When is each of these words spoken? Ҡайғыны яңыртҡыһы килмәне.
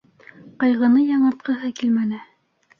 Ҡайғыны 0.63 1.05
яңыртҡыһы 1.11 1.73
килмәне. 1.83 2.25